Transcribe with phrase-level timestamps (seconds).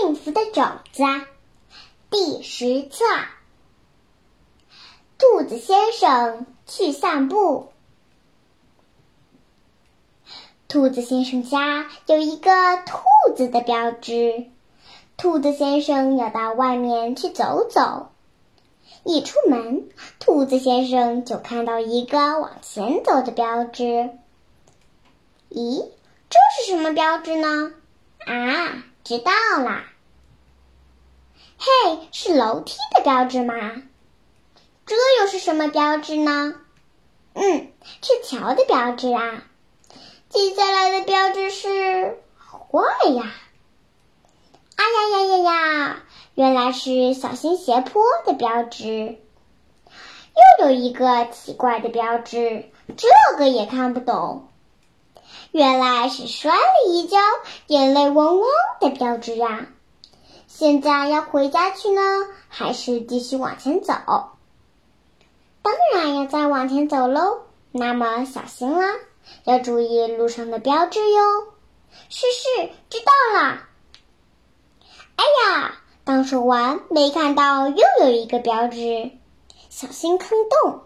[0.00, 1.02] 幸福的种子，
[2.08, 3.04] 第十册。
[5.18, 7.72] 兔子先生去散步。
[10.68, 14.46] 兔子先生家有一个兔子的标志。
[15.16, 18.10] 兔子先生要到外面去走走。
[19.02, 19.88] 一出门，
[20.20, 24.10] 兔子先生就看到一个往前走的标志。
[25.50, 25.88] 咦，
[26.30, 27.72] 这是什么标志呢？
[28.28, 29.32] 啊，知道
[29.64, 29.86] 啦！
[31.56, 33.54] 嘿，是楼梯的标志吗？
[34.84, 36.54] 这又是什么标志呢？
[37.32, 37.72] 嗯，
[38.02, 39.44] 是桥的标志啊。
[40.28, 43.32] 接下来的标志是坏呀！
[44.76, 46.02] 哎呀呀呀呀！
[46.34, 49.18] 原来是小心斜坡的标志。
[50.60, 53.08] 又有一个奇怪的标志，这
[53.38, 54.47] 个也看不懂。
[55.50, 57.18] 原来是摔了一跤，
[57.66, 58.48] 眼泪汪汪
[58.80, 59.68] 的标志呀！
[60.46, 62.00] 现在要回家去呢，
[62.48, 63.94] 还是继续往前走？
[65.62, 67.40] 当然要再往前走喽。
[67.70, 68.94] 那么小心啦，
[69.44, 71.20] 要注意路上的标志哟。
[72.08, 73.60] 是是，知道了。
[75.16, 79.10] 哎呀，刚说完，没看到又有一个标志，
[79.70, 80.82] 小心坑洞。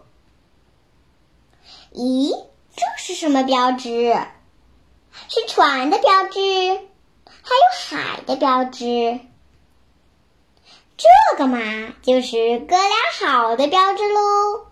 [1.93, 2.31] 咦，
[2.75, 4.15] 这是什么标志？
[5.29, 6.39] 是船的标志，
[7.25, 9.19] 还有海的标志。
[10.97, 14.67] 这个嘛，就是哥俩好的标志喽。